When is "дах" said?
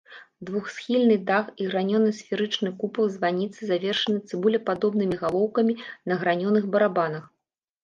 1.27-1.51